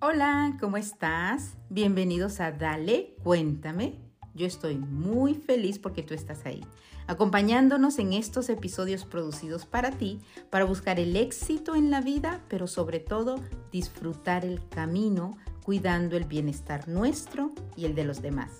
[0.00, 1.56] Hola, ¿cómo estás?
[1.70, 3.96] Bienvenidos a Dale, cuéntame.
[4.32, 6.64] Yo estoy muy feliz porque tú estás ahí,
[7.08, 10.20] acompañándonos en estos episodios producidos para ti,
[10.50, 13.40] para buscar el éxito en la vida, pero sobre todo
[13.72, 18.52] disfrutar el camino, cuidando el bienestar nuestro y el de los demás.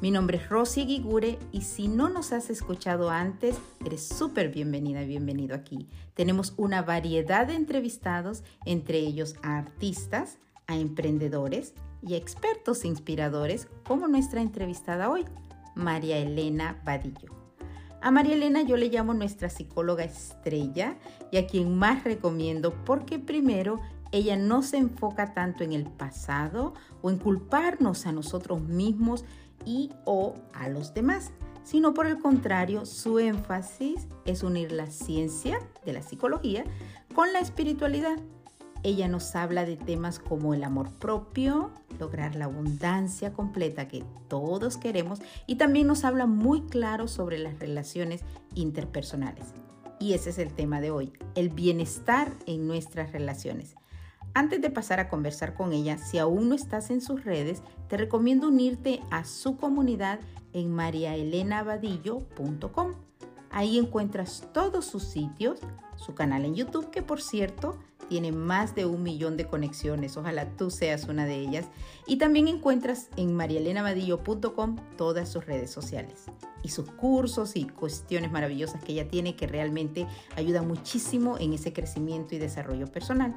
[0.00, 3.56] Mi nombre es Rosy Guigure y si no nos has escuchado antes,
[3.86, 5.86] eres súper bienvenida y bienvenido aquí.
[6.14, 10.38] Tenemos una variedad de entrevistados, entre ellos artistas,
[10.72, 11.74] a emprendedores
[12.06, 15.24] y expertos inspiradores como nuestra entrevistada hoy,
[15.74, 17.30] María Elena Vadillo.
[18.00, 20.96] A María Elena yo le llamo nuestra psicóloga estrella
[21.30, 23.78] y a quien más recomiendo porque primero
[24.10, 29.24] ella no se enfoca tanto en el pasado o en culparnos a nosotros mismos
[29.64, 31.30] y o a los demás,
[31.62, 36.64] sino por el contrario, su énfasis es unir la ciencia de la psicología
[37.14, 38.18] con la espiritualidad
[38.84, 44.76] ella nos habla de temas como el amor propio, lograr la abundancia completa que todos
[44.76, 48.22] queremos y también nos habla muy claro sobre las relaciones
[48.54, 49.54] interpersonales.
[50.00, 53.76] Y ese es el tema de hoy, el bienestar en nuestras relaciones.
[54.34, 57.98] Antes de pasar a conversar con ella, si aún no estás en sus redes, te
[57.98, 60.18] recomiendo unirte a su comunidad
[60.52, 62.94] en mariaelenavadillo.com.
[63.50, 65.60] Ahí encuentras todos sus sitios,
[65.96, 67.78] su canal en YouTube, que por cierto
[68.12, 70.18] tiene más de un millón de conexiones.
[70.18, 71.64] Ojalá tú seas una de ellas.
[72.06, 76.26] Y también encuentras en marialenavadillo.com todas sus redes sociales
[76.62, 80.06] y sus cursos y cuestiones maravillosas que ella tiene que realmente
[80.36, 83.34] ayudan muchísimo en ese crecimiento y desarrollo personal.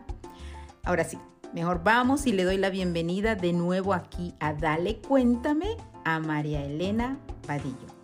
[0.83, 1.17] Ahora sí,
[1.53, 6.65] mejor vamos y le doy la bienvenida de nuevo aquí a Dale Cuéntame a María
[6.65, 7.94] Elena Vadillo.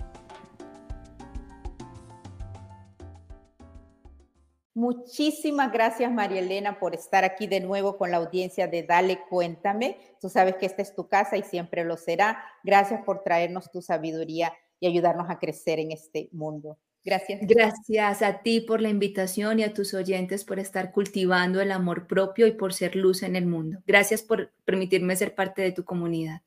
[4.73, 9.97] Muchísimas gracias, María Elena, por estar aquí de nuevo con la audiencia de Dale Cuéntame.
[10.21, 12.41] Tú sabes que esta es tu casa y siempre lo será.
[12.63, 16.77] Gracias por traernos tu sabiduría y ayudarnos a crecer en este mundo.
[17.03, 17.41] Gracias.
[17.43, 22.07] Gracias a ti por la invitación y a tus oyentes por estar cultivando el amor
[22.07, 23.79] propio y por ser luz en el mundo.
[23.87, 26.41] Gracias por permitirme ser parte de tu comunidad.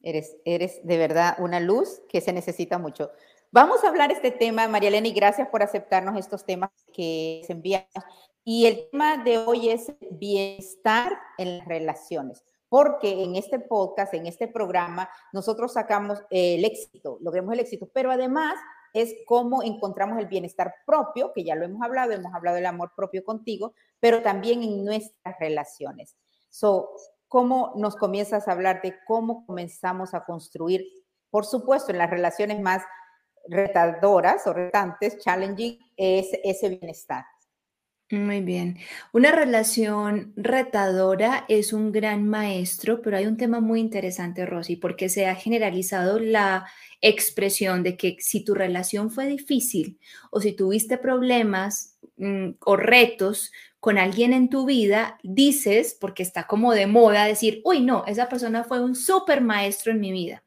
[0.00, 3.10] Eres, eres de verdad una luz que se necesita mucho.
[3.54, 7.52] Vamos a hablar este tema, María Elena, y gracias por aceptarnos estos temas que se
[7.52, 7.84] envían.
[8.42, 14.26] Y el tema de hoy es bienestar en las relaciones, porque en este podcast, en
[14.26, 18.54] este programa, nosotros sacamos el éxito, logremos el éxito, pero además
[18.92, 22.90] es cómo encontramos el bienestar propio, que ya lo hemos hablado, hemos hablado del amor
[22.96, 26.16] propio contigo, pero también en nuestras relaciones.
[26.50, 26.90] So,
[27.28, 30.84] ¿cómo nos comienzas a hablar de cómo comenzamos a construir,
[31.30, 32.82] por supuesto, en las relaciones más
[33.48, 37.24] retadoras o retantes, challenging, es ese bienestar.
[38.10, 38.76] Muy bien.
[39.12, 45.08] Una relación retadora es un gran maestro, pero hay un tema muy interesante, Rosy, porque
[45.08, 46.66] se ha generalizado la
[47.00, 49.98] expresión de que si tu relación fue difícil
[50.30, 53.50] o si tuviste problemas mm, o retos
[53.80, 58.28] con alguien en tu vida, dices, porque está como de moda, decir, uy, no, esa
[58.28, 60.43] persona fue un súper maestro en mi vida.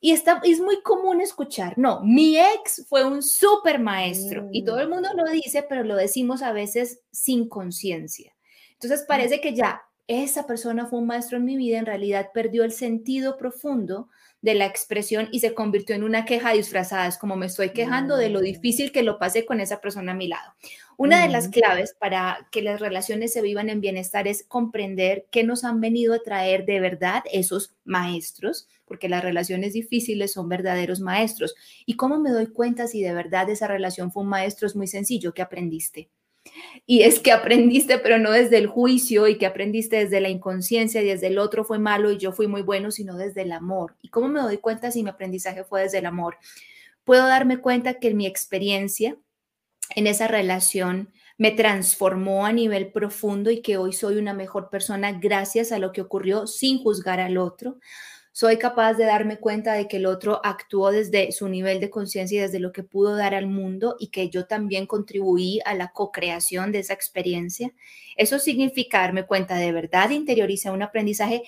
[0.00, 4.78] Y está, es muy común escuchar, no, mi ex fue un súper maestro y todo
[4.80, 8.34] el mundo lo dice, pero lo decimos a veces sin conciencia.
[8.72, 12.62] Entonces parece que ya esa persona fue un maestro en mi vida, en realidad perdió
[12.64, 14.08] el sentido profundo
[14.42, 17.06] de la expresión y se convirtió en una queja disfrazada.
[17.06, 18.44] Es como me estoy quejando de lo mm.
[18.44, 20.54] difícil que lo pasé con esa persona a mi lado.
[20.98, 25.44] Una de las claves para que las relaciones se vivan en bienestar es comprender qué
[25.44, 31.00] nos han venido a traer de verdad esos maestros, porque las relaciones difíciles son verdaderos
[31.00, 31.54] maestros.
[31.84, 34.66] ¿Y cómo me doy cuenta si de verdad esa relación fue un maestro?
[34.66, 36.08] Es muy sencillo, ¿qué aprendiste?
[36.86, 41.02] Y es que aprendiste, pero no desde el juicio y que aprendiste desde la inconsciencia
[41.02, 43.96] y desde el otro fue malo y yo fui muy bueno, sino desde el amor.
[44.02, 46.36] ¿Y cómo me doy cuenta si mi aprendizaje fue desde el amor?
[47.04, 49.16] Puedo darme cuenta que mi experiencia
[49.94, 55.12] en esa relación me transformó a nivel profundo y que hoy soy una mejor persona
[55.12, 57.78] gracias a lo que ocurrió sin juzgar al otro.
[58.36, 62.36] Soy capaz de darme cuenta de que el otro actuó desde su nivel de conciencia
[62.36, 65.88] y desde lo que pudo dar al mundo y que yo también contribuí a la
[65.92, 67.72] co-creación de esa experiencia.
[68.14, 71.44] Eso significa darme cuenta de verdad, interioricé un aprendizaje.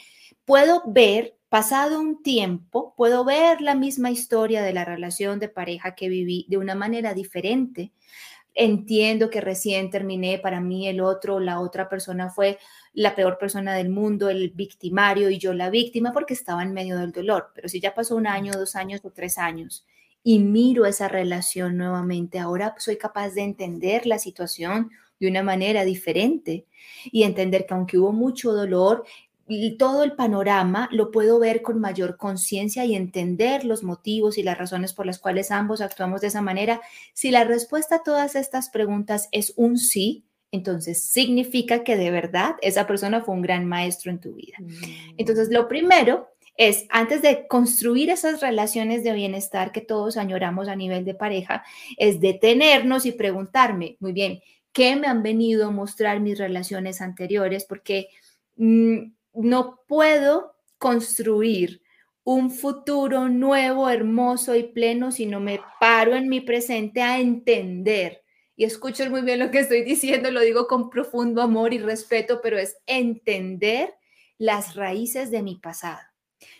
[0.46, 5.94] Puedo ver, pasado un tiempo, puedo ver la misma historia de la relación de pareja
[5.94, 7.92] que viví de una manera diferente
[8.54, 12.58] entiendo que recién terminé, para mí el otro, la otra persona fue
[12.92, 16.98] la peor persona del mundo, el victimario y yo la víctima porque estaba en medio
[16.98, 17.52] del dolor.
[17.54, 19.86] Pero si ya pasó un año, dos años o tres años
[20.24, 24.90] y miro esa relación nuevamente, ahora soy capaz de entender la situación
[25.20, 26.66] de una manera diferente
[27.04, 29.04] y entender que aunque hubo mucho dolor,
[29.78, 34.58] todo el panorama lo puedo ver con mayor conciencia y entender los motivos y las
[34.58, 36.80] razones por las cuales ambos actuamos de esa manera.
[37.14, 42.56] Si la respuesta a todas estas preguntas es un sí, entonces significa que de verdad
[42.62, 44.56] esa persona fue un gran maestro en tu vida.
[45.16, 50.76] Entonces, lo primero es, antes de construir esas relaciones de bienestar que todos añoramos a
[50.76, 51.64] nivel de pareja,
[51.96, 54.40] es detenernos y preguntarme, muy bien,
[54.72, 57.64] ¿qué me han venido a mostrar mis relaciones anteriores?
[57.64, 58.08] Porque...
[58.56, 59.12] Mm,
[59.44, 61.82] no puedo construir
[62.24, 68.22] un futuro nuevo, hermoso y pleno si no me paro en mi presente a entender.
[68.54, 72.40] Y escucho muy bien lo que estoy diciendo, lo digo con profundo amor y respeto,
[72.42, 73.94] pero es entender
[74.36, 76.00] las raíces de mi pasado.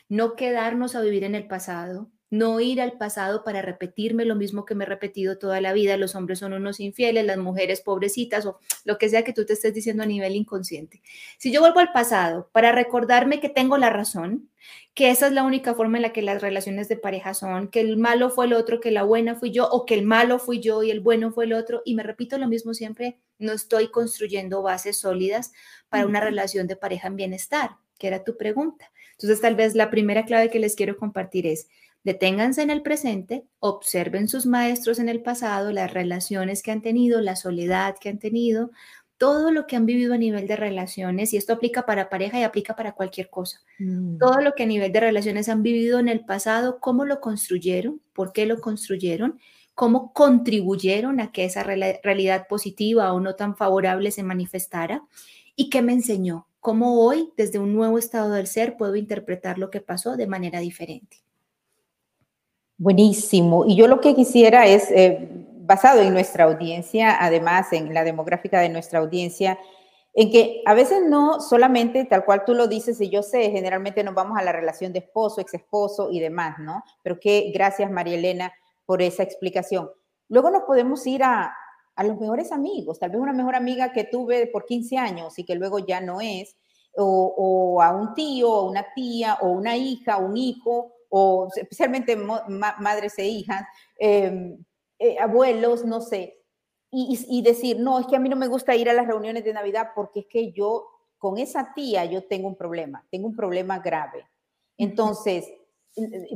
[0.08, 4.64] No quedarnos a vivir en el pasado, no ir al pasado para repetirme lo mismo
[4.64, 8.44] que me he repetido toda la vida, los hombres son unos infieles, las mujeres pobrecitas
[8.46, 11.02] o lo que sea que tú te estés diciendo a nivel inconsciente.
[11.38, 14.50] Si yo vuelvo al pasado para recordarme que tengo la razón,
[14.94, 17.80] que esa es la única forma en la que las relaciones de pareja son, que
[17.80, 20.60] el malo fue el otro, que la buena fui yo, o que el malo fui
[20.60, 23.90] yo y el bueno fue el otro, y me repito lo mismo siempre, no estoy
[23.90, 25.52] construyendo bases sólidas
[25.88, 28.90] para una relación de pareja en bienestar, que era tu pregunta.
[29.12, 31.68] Entonces, tal vez la primera clave que les quiero compartir es,
[32.04, 37.20] Deténganse en el presente, observen sus maestros en el pasado, las relaciones que han tenido,
[37.20, 38.70] la soledad que han tenido,
[39.18, 42.44] todo lo que han vivido a nivel de relaciones, y esto aplica para pareja y
[42.44, 44.18] aplica para cualquier cosa, mm.
[44.18, 48.00] todo lo que a nivel de relaciones han vivido en el pasado, cómo lo construyeron,
[48.12, 49.38] por qué lo construyeron,
[49.74, 55.02] cómo contribuyeron a que esa realidad positiva o no tan favorable se manifestara
[55.56, 59.70] y qué me enseñó, cómo hoy, desde un nuevo estado del ser, puedo interpretar lo
[59.70, 61.18] que pasó de manera diferente.
[62.78, 63.64] Buenísimo.
[63.66, 65.28] Y yo lo que quisiera es, eh,
[65.62, 69.58] basado en nuestra audiencia, además en la demográfica de nuestra audiencia,
[70.14, 74.04] en que a veces no solamente tal cual tú lo dices y yo sé, generalmente
[74.04, 76.84] nos vamos a la relación de esposo, ex esposo y demás, ¿no?
[77.02, 78.52] Pero que gracias María Elena
[78.86, 79.90] por esa explicación.
[80.28, 81.52] Luego nos podemos ir a,
[81.96, 85.44] a los mejores amigos, tal vez una mejor amiga que tuve por 15 años y
[85.44, 86.56] que luego ya no es,
[86.96, 92.16] o, o a un tío, o una tía, o una hija, un hijo, o especialmente
[92.16, 93.62] madres e hijas,
[93.98, 94.58] em,
[94.98, 96.38] eh, abuelos, no sé,
[96.90, 99.52] y, decir, no, es que a mí no me gusta ir a las reuniones de
[99.52, 100.86] Navidad porque es que yo,
[101.18, 104.26] con esa tía, yo tengo un problema, tengo un problema grave.
[104.78, 105.52] Entonces,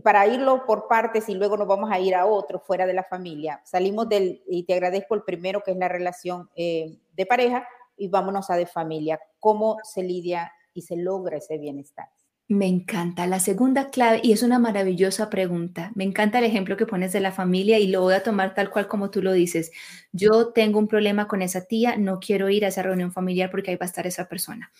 [0.02, 3.04] para irlo por partes y luego nos vamos a ir a otro fuera de la
[3.04, 7.66] familia, salimos del, y te agradezco el primero, que es la relación eh, de pareja,
[7.96, 9.20] y vámonos a de familia.
[9.38, 12.08] ¿Cómo se lidia y se logra ese bienestar?
[12.52, 13.26] Me encanta.
[13.26, 17.20] La segunda clave, y es una maravillosa pregunta, me encanta el ejemplo que pones de
[17.20, 19.72] la familia y lo voy a tomar tal cual como tú lo dices.
[20.12, 23.70] Yo tengo un problema con esa tía, no quiero ir a esa reunión familiar porque
[23.70, 24.70] ahí va a estar esa persona.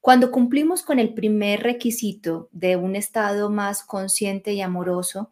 [0.00, 5.30] Cuando cumplimos con el primer requisito de un estado más consciente y amoroso,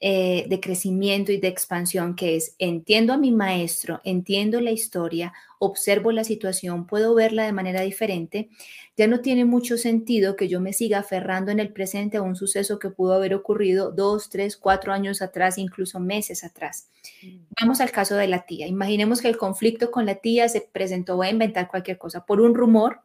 [0.00, 5.32] eh, de crecimiento y de expansión, que es entiendo a mi maestro, entiendo la historia,
[5.58, 8.50] observo la situación, puedo verla de manera diferente,
[8.98, 12.36] ya no tiene mucho sentido que yo me siga aferrando en el presente a un
[12.36, 16.88] suceso que pudo haber ocurrido dos, tres, cuatro años atrás, incluso meses atrás.
[17.22, 17.38] Mm.
[17.60, 18.66] Vamos al caso de la tía.
[18.66, 22.42] Imaginemos que el conflicto con la tía se presentó, voy a inventar cualquier cosa, por
[22.42, 23.00] un rumor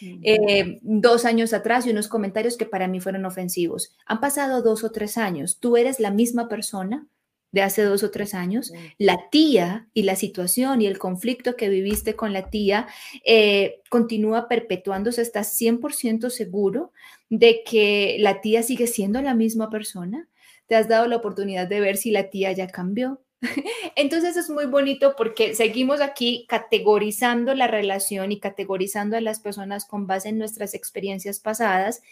[0.00, 3.94] eh, dos años atrás y unos comentarios que para mí fueron ofensivos.
[4.06, 5.58] Han pasado dos o tres años.
[5.60, 7.06] Tú eres la misma persona
[7.54, 8.72] de hace dos o tres años.
[8.98, 12.88] La tía y la situación y el conflicto que viviste con la tía
[13.24, 15.22] eh, continúa perpetuándose.
[15.22, 16.92] ¿Estás 100% seguro
[17.30, 20.28] de que la tía sigue siendo la misma persona?
[20.66, 23.23] ¿Te has dado la oportunidad de ver si la tía ya cambió?
[23.96, 29.86] Entonces es muy bonito porque seguimos aquí categorizando la relación y categorizando a las personas
[29.86, 32.02] con base en nuestras experiencias pasadas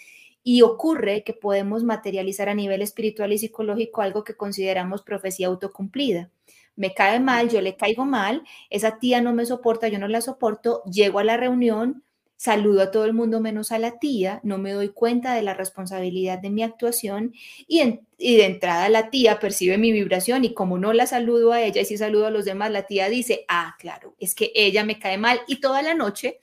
[0.44, 6.30] y ocurre que podemos materializar a nivel espiritual y psicológico algo que consideramos profecía autocumplida.
[6.74, 10.20] Me cae mal, yo le caigo mal, esa tía no me soporta, yo no la
[10.20, 12.02] soporto, llego a la reunión,
[12.42, 15.54] saludo a todo el mundo menos a la tía, no me doy cuenta de la
[15.54, 17.32] responsabilidad de mi actuación
[17.68, 21.82] y, de entrada la tía percibe mi vibración y como no la saludo a ella
[21.82, 24.98] y si saludo a los demás, la tía dice, ah, claro, es que ella me
[24.98, 26.40] cae mal y toda la noche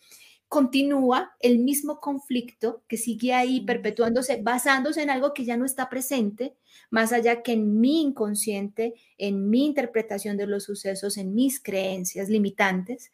[0.48, 5.90] continúa el mismo conflicto que sigue ahí perpetuándose, basándose en algo que ya no está
[5.90, 6.56] presente,
[6.92, 12.30] más allá que en mi inconsciente, en mi interpretación de los sucesos, en mis creencias
[12.30, 13.12] limitantes.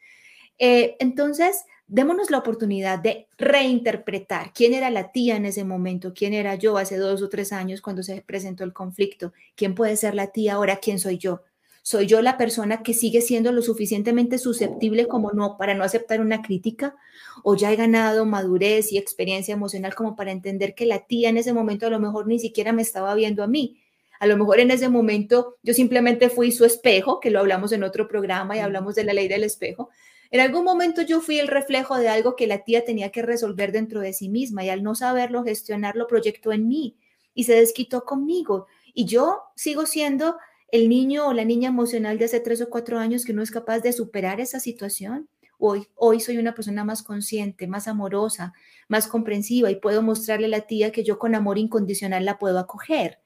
[0.58, 6.34] Eh, entonces, démonos la oportunidad de reinterpretar quién era la tía en ese momento, quién
[6.34, 10.14] era yo hace dos o tres años cuando se presentó el conflicto, quién puede ser
[10.14, 11.42] la tía ahora, quién soy yo.
[11.82, 16.20] ¿Soy yo la persona que sigue siendo lo suficientemente susceptible como no para no aceptar
[16.20, 16.96] una crítica?
[17.44, 21.36] ¿O ya he ganado madurez y experiencia emocional como para entender que la tía en
[21.36, 23.80] ese momento a lo mejor ni siquiera me estaba viendo a mí?
[24.18, 27.84] A lo mejor en ese momento yo simplemente fui su espejo, que lo hablamos en
[27.84, 29.90] otro programa y hablamos de la ley del espejo,
[30.36, 33.72] en algún momento yo fui el reflejo de algo que la tía tenía que resolver
[33.72, 36.98] dentro de sí misma y al no saberlo gestionar lo proyectó en mí
[37.32, 38.66] y se desquitó conmigo.
[38.92, 40.36] Y yo sigo siendo
[40.68, 43.50] el niño o la niña emocional de hace tres o cuatro años que no es
[43.50, 45.30] capaz de superar esa situación.
[45.58, 48.52] Hoy, hoy soy una persona más consciente, más amorosa,
[48.88, 52.58] más comprensiva y puedo mostrarle a la tía que yo con amor incondicional la puedo
[52.58, 53.20] acoger.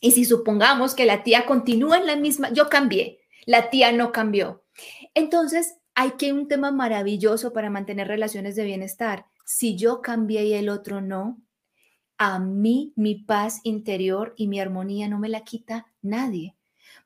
[0.00, 4.10] Y si supongamos que la tía continúa en la misma, yo cambié, la tía no
[4.10, 4.64] cambió.
[5.14, 9.26] Entonces, hay que un tema maravilloso para mantener relaciones de bienestar.
[9.46, 11.40] Si yo cambié y el otro no,
[12.18, 16.54] a mí mi paz interior y mi armonía no me la quita nadie,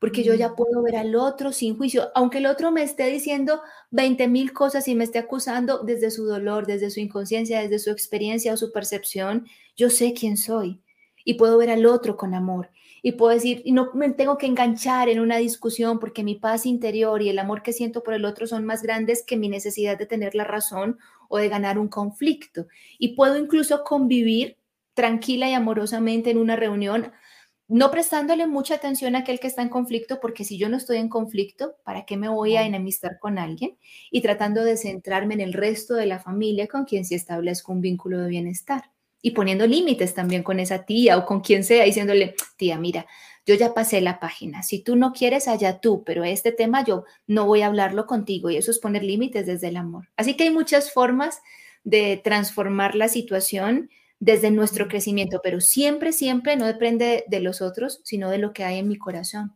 [0.00, 0.56] porque yo ya mm.
[0.56, 4.88] puedo ver al otro sin juicio, aunque el otro me esté diciendo 20 mil cosas
[4.88, 8.72] y me esté acusando desde su dolor, desde su inconsciencia, desde su experiencia o su
[8.72, 10.82] percepción, yo sé quién soy
[11.24, 12.70] y puedo ver al otro con amor
[13.02, 16.66] y puedo decir, y no me tengo que enganchar en una discusión porque mi paz
[16.66, 19.98] interior y el amor que siento por el otro son más grandes que mi necesidad
[19.98, 22.66] de tener la razón o de ganar un conflicto.
[22.98, 24.58] Y puedo incluso convivir
[24.94, 27.12] tranquila y amorosamente en una reunión,
[27.68, 30.98] no prestándole mucha atención a aquel que está en conflicto, porque si yo no estoy
[30.98, 33.78] en conflicto, ¿para qué me voy a enemistar con alguien?
[34.10, 37.80] Y tratando de centrarme en el resto de la familia con quien sí establezco un
[37.80, 38.90] vínculo de bienestar
[39.22, 43.06] y poniendo límites también con esa tía o con quien sea, diciéndole, tía, mira,
[43.46, 47.04] yo ya pasé la página, si tú no quieres, allá tú, pero este tema yo
[47.26, 50.08] no voy a hablarlo contigo y eso es poner límites desde el amor.
[50.16, 51.40] Así que hay muchas formas
[51.82, 58.00] de transformar la situación desde nuestro crecimiento, pero siempre, siempre no depende de los otros,
[58.04, 59.54] sino de lo que hay en mi corazón.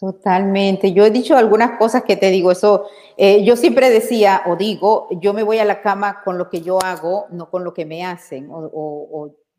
[0.00, 0.94] Totalmente.
[0.94, 2.86] Yo he dicho algunas cosas que te digo, eso,
[3.18, 6.62] eh, yo siempre decía o digo, yo me voy a la cama con lo que
[6.62, 8.48] yo hago, no con lo que me hacen.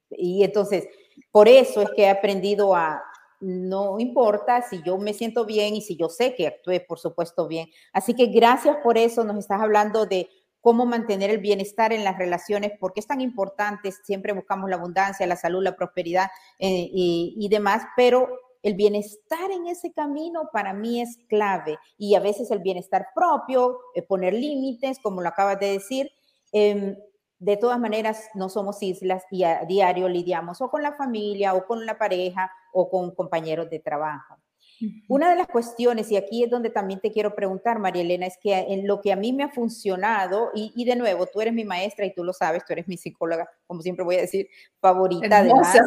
[0.10, 0.88] y entonces,
[1.30, 3.04] por eso es que he aprendido a,
[3.40, 7.48] no importa si yo me siento bien y si yo sé que actué, por supuesto,
[7.48, 7.70] bien.
[7.94, 10.28] Así que gracias por eso, nos estás hablando de
[10.60, 15.28] cómo mantener el bienestar en las relaciones, porque es tan importante, siempre buscamos la abundancia,
[15.28, 18.28] la salud, la prosperidad eh, y, y demás, pero
[18.64, 23.80] el bienestar en ese camino para mí es clave y a veces el bienestar propio,
[23.96, 26.12] eh, poner límites, como lo acabas de decir.
[26.52, 26.96] Em,
[27.40, 31.66] de todas maneras, no somos islas y a diario lidiamos o con la familia o
[31.66, 34.38] con la pareja o con compañeros de trabajo.
[35.08, 38.38] Una de las cuestiones, y aquí es donde también te quiero preguntar, María Elena, es
[38.42, 41.64] que en lo que a mí me ha funcionado, y, de nuevo, tú eres mi
[41.64, 44.48] maestra y tú lo sabes, tú eres mi psicóloga, como siempre voy a decir,
[44.80, 45.78] favorita además.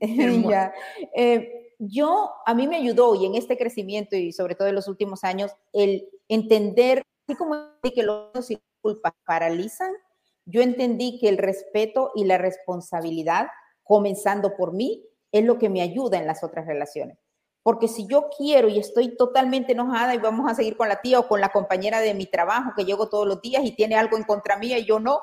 [1.14, 4.86] Eh, yo, a mí me ayudó y en este crecimiento y sobre todo en los
[4.86, 9.90] últimos años, el entender, así como que los y culpas paralizan,
[10.44, 13.48] yo entendí que el respeto y la responsabilidad,
[13.82, 17.18] comenzando por mí, es lo que me ayuda en las otras relaciones.
[17.62, 21.18] Porque si yo quiero y estoy totalmente enojada y vamos a seguir con la tía
[21.18, 24.18] o con la compañera de mi trabajo que llego todos los días y tiene algo
[24.18, 25.20] en contra mía y yo no,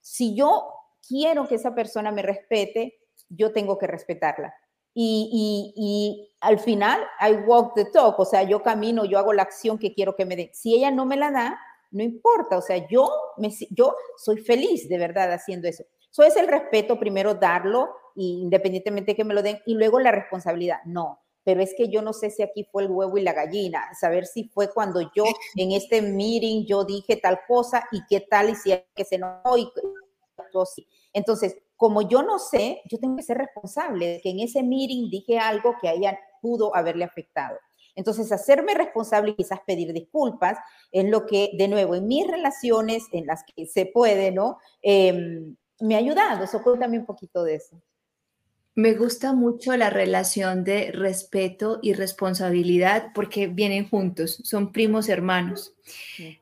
[0.00, 0.72] si yo
[1.06, 2.98] quiero que esa persona me respete,
[3.28, 4.54] yo tengo que respetarla
[5.00, 9.78] y, al final, I walk the talk, o sea, yo camino, yo hago la acción
[9.78, 10.50] que quiero que me dé.
[10.54, 11.58] Si ella no me la da,
[11.90, 15.84] no importa, o sea, yo, me, yo soy feliz de verdad haciendo eso.
[16.10, 20.12] Eso es el respeto, primero darlo, independientemente de que me lo den, y luego la
[20.12, 20.78] responsabilidad.
[20.84, 23.88] No, pero es que yo no sé si aquí fue el huevo y la gallina,
[23.98, 25.24] saber si fue cuando yo
[25.56, 29.18] en este meeting yo dije tal cosa y qué tal y si es que se
[29.18, 29.70] no y
[31.12, 35.08] Entonces, como yo no sé, yo tengo que ser responsable de que en ese meeting
[35.10, 37.56] dije algo que a ella pudo haberle afectado.
[37.94, 40.58] Entonces, hacerme responsable y quizás pedir disculpas
[40.92, 44.58] es lo que, de nuevo, en mis relaciones en las que se puede, ¿no?
[44.82, 46.44] Em, me ha ayudado.
[46.44, 47.80] Eso cuéntame un poquito de eso.
[48.74, 55.74] Me gusta mucho la relación de respeto y responsabilidad porque vienen juntos, son primos hermanos.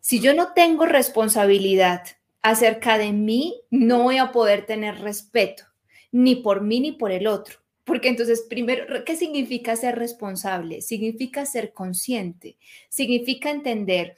[0.00, 2.02] Si yo no tengo responsabilidad
[2.42, 5.64] acerca de mí, no voy a poder tener respeto,
[6.12, 7.58] ni por mí ni por el otro.
[7.84, 10.82] Porque entonces, primero, ¿qué significa ser responsable?
[10.82, 14.16] Significa ser consciente, significa entender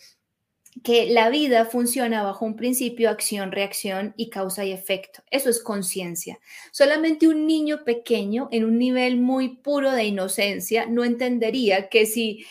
[0.83, 5.23] que la vida funciona bajo un principio acción, reacción y causa y efecto.
[5.31, 6.39] Eso es conciencia.
[6.73, 12.47] Solamente un niño pequeño en un nivel muy puro de inocencia no entendería que si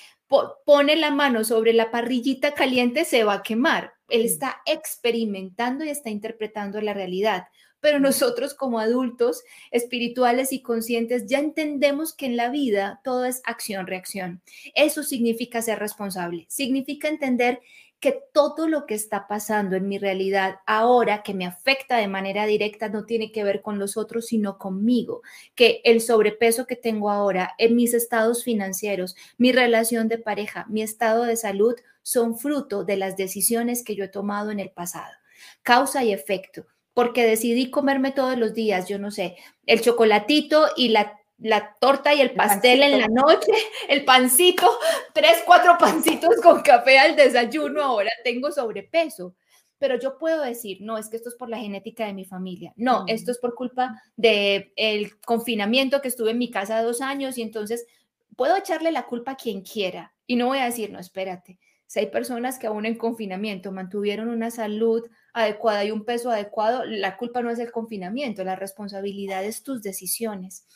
[0.66, 3.94] pone la mano sobre la parrillita caliente se va a quemar.
[4.10, 7.48] Él está experimentando y está interpretando la realidad.
[7.80, 13.42] Pero nosotros como adultos espirituales y conscientes ya entendemos que en la vida todo es
[13.46, 14.42] acción-reacción.
[14.74, 16.46] Eso significa ser responsable.
[16.50, 17.62] Significa entender
[18.00, 22.46] que todo lo que está pasando en mi realidad ahora que me afecta de manera
[22.46, 25.22] directa no tiene que ver con los otros, sino conmigo,
[25.56, 30.82] que el sobrepeso que tengo ahora en mis estados financieros, mi relación de pareja, mi
[30.82, 35.14] estado de salud son fruto de las decisiones que yo he tomado en el pasado.
[35.64, 36.66] Causa y efecto
[36.98, 39.36] porque decidí comerme todos los días, yo no sé,
[39.68, 43.52] el chocolatito y la la torta y el pastel en la noche,
[43.90, 44.68] el pancito,
[45.14, 49.36] tres, cuatro pancitos con café al desayuno, ahora tengo sobrepeso.
[49.80, 52.74] Pero yo puedo decir, no, es que esto es por la genética de mi familia.
[52.78, 57.38] No, esto es por culpa del el confinamiento que estuve en mi casa dos años
[57.38, 57.86] y entonces
[58.36, 62.00] puedo echarle la culpa a quien quiera y no voy a decir, no, espérate, si
[62.00, 67.16] hay personas que aún en confinamiento mantuvieron una salud adecuada y un peso adecuado, la
[67.16, 70.68] culpa no es el confinamiento, la responsabilidad es tus decisiones.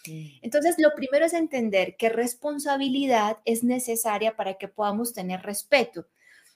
[0.41, 6.07] Entonces, lo primero es entender que responsabilidad es necesaria para que podamos tener respeto.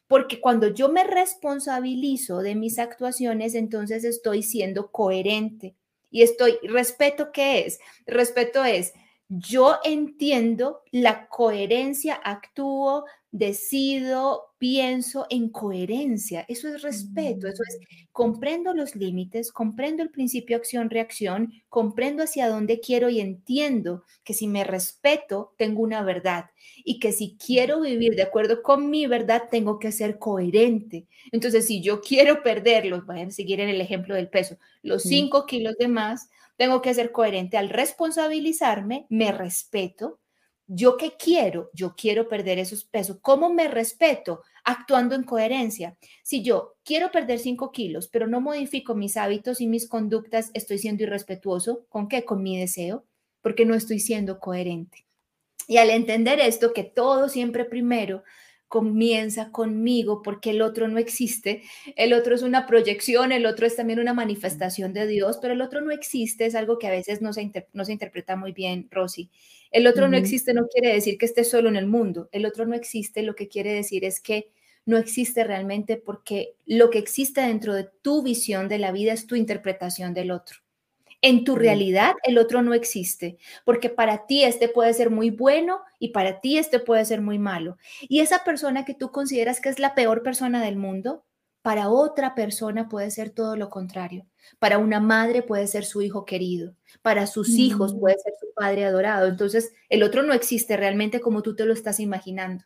[0.08, 5.76] Porque cuando yo me responsabilizo de mis actuaciones, entonces estoy siendo coherente.
[6.12, 7.80] Y estoy, respeto, ¿qué es?
[8.06, 8.94] Respeto es,
[9.28, 16.46] yo entiendo la coherencia, actúo, decido, pienso en coherencia.
[16.48, 18.08] Eso es respeto, eso es mm.
[18.12, 24.48] comprendo los límites, comprendo el principio acción-reacción, comprendo hacia dónde quiero y entiendo que si
[24.48, 26.46] me respeto, tengo una verdad
[26.84, 31.08] y que si quiero vivir de acuerdo con mi verdad, tengo que ser coherente.
[31.32, 35.46] Entonces, si yo quiero perderlos, voy a seguir en el ejemplo del peso, los 5
[35.46, 40.20] kilos de más, tengo que ser coherente al responsabilizarme, me respeto,
[40.68, 41.70] ¿Yo qué quiero?
[41.74, 43.18] Yo quiero perder esos pesos.
[43.22, 44.42] ¿Cómo me respeto?
[44.64, 45.96] Actuando en coherencia.
[46.24, 50.80] Si yo quiero perder 5 kilos, pero no modifico mis hábitos y mis conductas, estoy
[50.80, 51.86] siendo irrespetuoso.
[51.88, 52.26] ¿Con qué?
[52.26, 53.06] Con mi deseo,
[53.42, 55.06] porque no estoy siendo coherente.
[55.68, 58.24] Y al entender esto, que todo siempre primero
[58.68, 61.64] comienza conmigo porque el otro no existe,
[61.96, 65.62] el otro es una proyección, el otro es también una manifestación de Dios, pero el
[65.62, 68.88] otro no existe, es algo que a veces no se, no se interpreta muy bien,
[68.92, 69.30] Rosy.
[69.72, 72.66] El otro no existe no quiere decir que esté solo en el mundo, el otro
[72.66, 74.52] no existe, lo que quiere decir es que
[74.86, 79.28] no existe realmente porque lo que existe dentro de tu visión de la vida es
[79.28, 80.65] tu interpretación del otro.
[81.28, 85.80] En tu realidad el otro no existe, porque para ti este puede ser muy bueno
[85.98, 87.78] y para ti este puede ser muy malo.
[88.02, 91.26] Y esa persona que tú consideras que es la peor persona del mundo,
[91.64, 94.28] para otra persona puede ser todo lo contrario.
[94.60, 98.00] Para una madre puede ser su hijo querido, para sus hijos mm.
[98.00, 99.26] puede ser su padre adorado.
[99.28, 102.66] Entonces, el otro no existe realmente como tú te lo estás imaginando.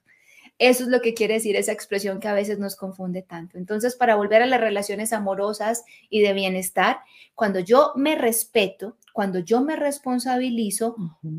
[0.60, 3.58] Eso es lo que quiere decir esa expresión que a veces nos confunde tanto.
[3.58, 7.00] Entonces, para volver a las relaciones amorosas y de bienestar,
[7.34, 10.98] cuando yo me respeto, cuando yo me responsabilizo,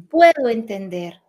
[0.09, 1.21] puedo entender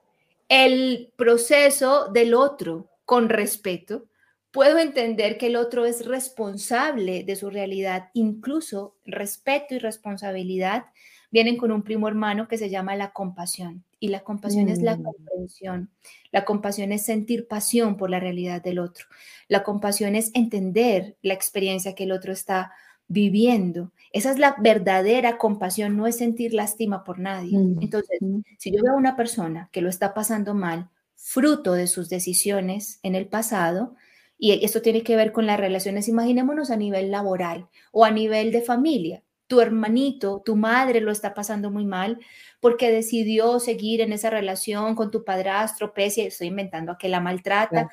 [0.47, 4.06] el proceso del otro con respeto,
[4.51, 10.86] puedo entender que el otro es responsable de su realidad, incluso respeto y responsabilidad
[11.30, 13.84] vienen con un primo hermano que se llama la compasión.
[14.04, 15.04] Y la compasión es la mm.
[15.04, 15.92] comprensión.
[16.32, 19.06] La compasión es sentir pasión por la realidad del otro.
[19.48, 22.72] La compasión es entender la experiencia que el otro está
[23.08, 23.92] viviendo.
[24.12, 27.60] Esa es la verdadera compasión, no es sentir lástima por nadie.
[27.60, 28.40] Mm, Entonces, mm.
[28.58, 33.00] si yo veo a una persona que lo está pasando mal, fruto de sus decisiones
[33.04, 33.96] en el pasado,
[34.36, 38.52] y esto tiene que ver con las relaciones, imaginémonos a nivel laboral o a nivel
[38.52, 42.20] de familia tu hermanito, tu madre lo está pasando muy mal
[42.62, 47.20] porque decidió seguir en esa relación con tu padrastro, pese, estoy inventando a que la
[47.20, 47.90] maltrata.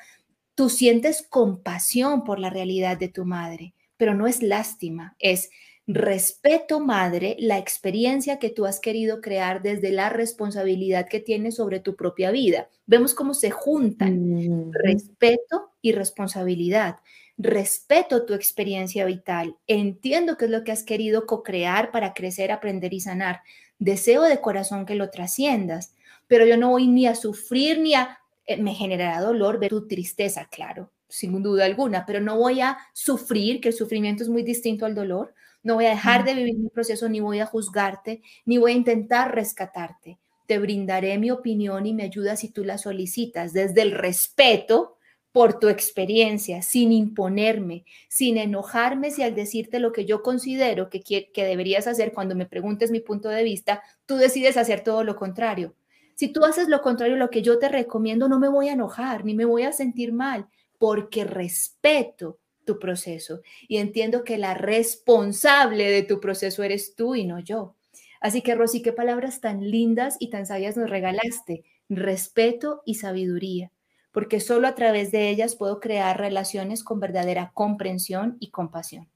[0.55, 5.49] Tú sientes compasión por la realidad de tu madre, pero no es lástima, es
[5.85, 11.81] respeto, madre, la experiencia que tú has querido crear desde la responsabilidad que tienes sobre
[11.81, 12.69] tu propia vida.
[12.85, 16.99] Vemos cómo se juntan respeto y responsabilidad
[17.39, 22.93] respeto tu experiencia vital, entiendo qué es lo que has querido co-crear para crecer, aprender
[22.93, 23.41] y sanar.
[23.79, 25.95] Deseo de corazón que lo trasciendas,
[26.27, 28.19] pero yo no voy ni a sufrir ni a...
[28.45, 32.77] Eh, me generará dolor ver tu tristeza, claro, sin duda alguna, pero no voy a
[32.93, 36.57] sufrir, que el sufrimiento es muy distinto al dolor, no voy a dejar de vivir
[36.57, 40.19] mi proceso, ni voy a juzgarte, ni voy a intentar rescatarte.
[40.45, 44.97] Te brindaré mi opinión y mi ayuda si tú la solicitas, desde el respeto
[45.31, 51.29] por tu experiencia, sin imponerme, sin enojarme si al decirte lo que yo considero que,
[51.35, 55.75] deberías hacer cuando me preguntes mi punto de vista, tú decides hacer todo lo contrario.
[56.15, 58.73] Si tú haces lo contrario a lo que yo te recomiendo, no me voy a
[58.73, 64.53] enojar ni me voy a sentir mal, porque respeto tu proceso y entiendo que la
[64.53, 67.75] responsable de tu proceso eres tú y no yo.
[68.19, 71.63] Así que, Rosy, qué palabras tan lindas y tan sabias nos regalaste.
[71.87, 73.71] Respeto y sabiduría
[74.11, 79.09] porque solo a través de ellas puedo crear relaciones con verdadera comprensión y compasión.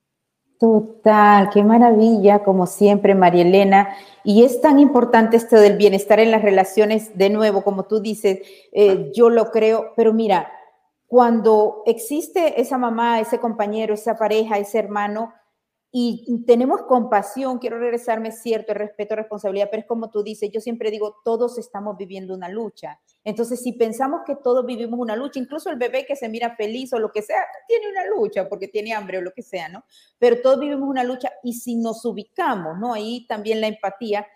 [0.60, 3.98] Total, qué maravilla, como siempre, María Elena.
[4.24, 8.40] Y es tan importante esto del bienestar en las relaciones, de nuevo, como tú dices,
[8.72, 10.52] eh, yo lo creo, pero mira,
[11.06, 15.34] cuando existe esa mamá, ese compañero, esa pareja, ese hermano,
[15.96, 20.60] y tenemos compasión, quiero regresarme, cierto, el respeto, responsabilidad, pero es como tú dices, yo
[20.60, 23.00] siempre digo, todos estamos viviendo una lucha.
[23.24, 26.92] Entonces, si pensamos que todos vivimos una lucha, incluso el bebé que se mira feliz
[26.94, 29.86] o lo que sea, tiene una lucha porque tiene hambre o lo que sea, ¿no?
[30.20, 32.94] Pero todos vivimos una lucha y si nos ubicamos, ¿no?
[32.94, 34.28] Ahí también la empatía,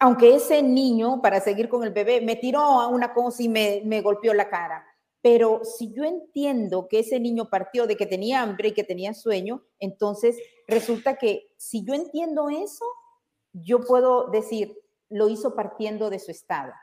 [0.00, 3.82] aunque ese niño, para seguir con el bebé, me tiró a una cosa y me,
[3.84, 4.84] me golpeó la cara
[5.24, 9.14] pero si yo entiendo que ese niño partió de que tenía hambre y que tenía
[9.14, 10.36] sueño, entonces
[10.68, 12.84] resulta que si yo entiendo eso,
[13.54, 16.74] yo puedo decir, lo hizo partiendo de su estado.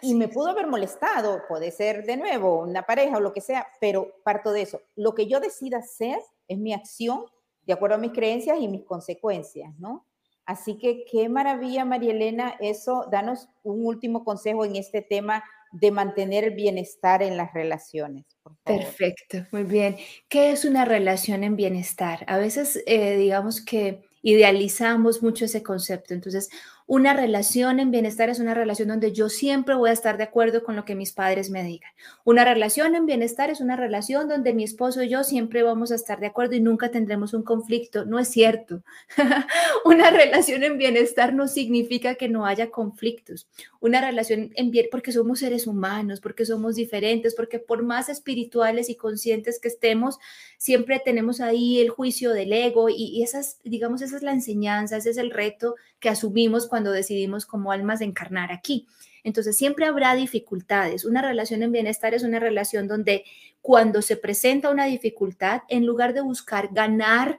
[0.00, 3.66] Y me pudo haber molestado, puede ser de nuevo una pareja o lo que sea,
[3.80, 4.80] pero parto de eso.
[4.96, 7.24] Lo que yo decida hacer es mi acción
[7.66, 10.06] de acuerdo a mis creencias y mis consecuencias, ¿no?
[10.46, 15.90] Así que qué maravilla, María Elena, eso, danos un último consejo en este tema de
[15.90, 18.26] mantener el bienestar en las relaciones.
[18.62, 19.96] Perfecto, muy bien.
[20.28, 22.24] ¿Qué es una relación en bienestar?
[22.28, 26.14] A veces, eh, digamos que idealizamos mucho ese concepto.
[26.14, 26.48] Entonces,
[26.86, 30.62] una relación en bienestar es una relación donde yo siempre voy a estar de acuerdo
[30.62, 31.90] con lo que mis padres me digan.
[32.24, 35.94] Una relación en bienestar es una relación donde mi esposo y yo siempre vamos a
[35.94, 38.04] estar de acuerdo y nunca tendremos un conflicto.
[38.04, 38.82] No es cierto.
[39.86, 43.48] una relación en bienestar no significa que no haya conflictos.
[43.80, 48.90] Una relación en bien porque somos seres humanos, porque somos diferentes, porque por más espirituales
[48.90, 50.18] y conscientes que estemos,
[50.58, 55.10] siempre tenemos ahí el juicio del ego y, esas, digamos, esa es la enseñanza, ese
[55.10, 58.88] es el reto que asumimos cuando decidimos como almas encarnar aquí.
[59.22, 61.04] Entonces siempre habrá dificultades.
[61.04, 63.24] Una relación en bienestar es una relación donde
[63.60, 67.38] cuando se presenta una dificultad, en lugar de buscar ganar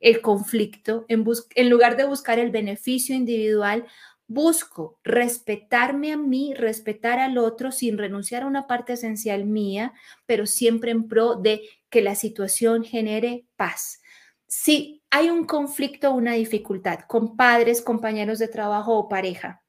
[0.00, 3.86] el conflicto, en, lugar de buscar el beneficio individual,
[4.26, 9.92] busco respetarme a mí, respetar al otro sin renunciar a una parte esencial mía,
[10.26, 14.02] pero siempre en pro de que la situación genere paz.
[14.48, 19.62] Sí, hay un conflicto una dificultad con padres, compañeros de trabajo o pareja.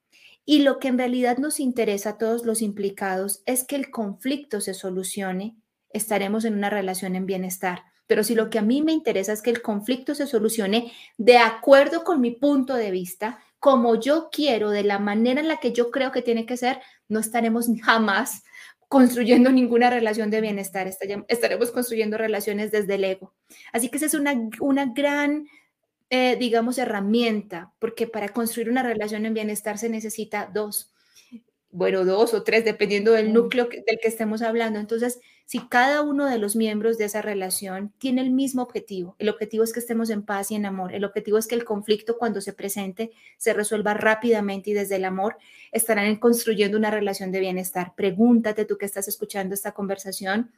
[0.45, 4.61] Y lo que en realidad nos interesa a todos los implicados es que el conflicto
[4.61, 5.57] se solucione,
[5.89, 7.83] estaremos en una relación en bienestar.
[8.07, 11.37] Pero si lo que a mí me interesa es que el conflicto se solucione de
[11.37, 15.73] acuerdo con mi punto de vista, como yo quiero, de la manera en la que
[15.73, 16.79] yo creo que tiene que ser,
[17.09, 18.43] no estaremos jamás
[18.93, 23.33] construyendo ninguna relación de bienestar, estaremos construyendo relaciones desde el ego.
[23.71, 25.47] Así que esa es una, una gran,
[26.11, 30.93] eh, digamos, herramienta, porque para construir una relación en bienestar se necesita dos,
[31.71, 34.79] bueno, dos o tres, dependiendo del núcleo del que estemos hablando.
[34.79, 39.29] Entonces, si cada uno de los miembros de esa relación tiene el mismo objetivo, el
[39.29, 42.17] objetivo es que estemos en paz y en amor, el objetivo es que el conflicto
[42.17, 45.37] cuando se presente se resuelva rápidamente y desde el amor,
[45.71, 47.93] estarán construyendo una relación de bienestar.
[47.95, 50.51] Pregúntate tú que estás escuchando esta conversación,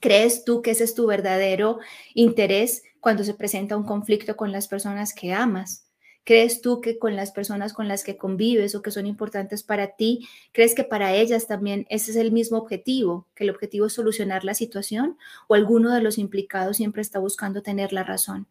[0.00, 1.78] ¿crees tú que ese es tu verdadero
[2.14, 5.91] interés cuando se presenta un conflicto con las personas que amas?
[6.24, 9.96] ¿Crees tú que con las personas con las que convives o que son importantes para
[9.96, 13.94] ti, crees que para ellas también ese es el mismo objetivo, que el objetivo es
[13.94, 18.46] solucionar la situación o alguno de los implicados siempre está buscando tener la razón?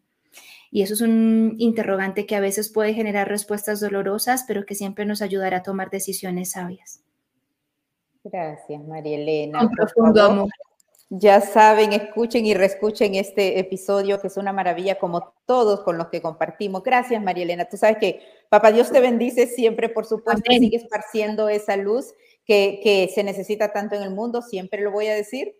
[0.70, 5.04] Y eso es un interrogante que a veces puede generar respuestas dolorosas, pero que siempre
[5.04, 7.02] nos ayudará a tomar decisiones sabias.
[8.24, 9.58] Gracias, María Elena.
[9.58, 10.48] Con profundo amor.
[11.14, 16.06] Ya saben, escuchen y reescuchen este episodio que es una maravilla como todos con los
[16.08, 16.82] que compartimos.
[16.82, 17.66] Gracias, María Elena.
[17.66, 22.14] Tú sabes que Papá Dios te bendice siempre, por supuesto, sigue esparciendo esa luz
[22.46, 25.54] que, que se necesita tanto en el mundo, siempre lo voy a decir.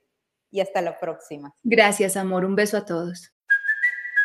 [0.50, 1.54] Y hasta la próxima.
[1.62, 2.46] Gracias, amor.
[2.46, 3.31] Un beso a todos.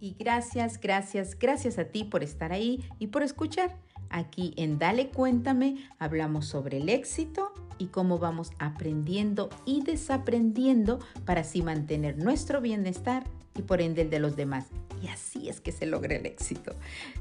[0.00, 3.76] Y gracias, gracias, gracias a ti por estar ahí y por escuchar.
[4.08, 11.42] Aquí en Dale Cuéntame hablamos sobre el éxito y cómo vamos aprendiendo y desaprendiendo para
[11.42, 13.24] así mantener nuestro bienestar
[13.56, 14.66] y por ende el de los demás.
[15.02, 16.74] Y así es que se logra el éxito.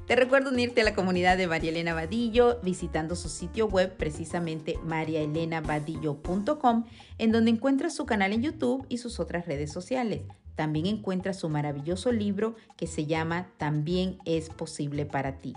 [0.07, 4.77] Te recuerdo unirte a la comunidad de María Elena Vadillo visitando su sitio web precisamente
[4.83, 6.85] mariaelenavadillo.com
[7.17, 10.21] en donde encuentras su canal en YouTube y sus otras redes sociales.
[10.59, 15.53] También encuentras su maravilloso libro que se llama También es posible para ti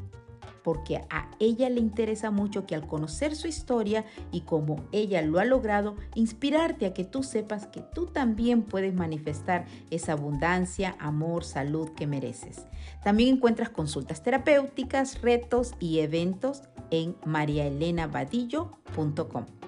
[0.63, 5.41] porque a ella le interesa mucho que al conocer su historia y cómo ella lo
[5.41, 11.43] ha logrado, inspirarte a que tú sepas que tú también puedes manifestar esa abundancia, amor,
[11.43, 12.69] salud que mereces.
[13.03, 16.63] También encuentras consultas terapéuticas, retos y eventos
[16.93, 19.62] en mariaelenavadillo.com.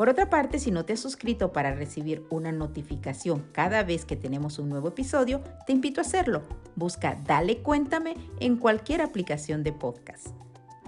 [0.00, 4.16] Por otra parte, si no te has suscrito para recibir una notificación cada vez que
[4.16, 6.40] tenemos un nuevo episodio, te invito a hacerlo.
[6.74, 10.28] Busca Dale Cuéntame en cualquier aplicación de podcast.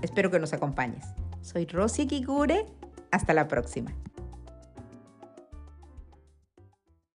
[0.01, 1.05] Espero que nos acompañes.
[1.43, 2.65] Soy Rosy Kigure.
[3.11, 3.93] Hasta la próxima.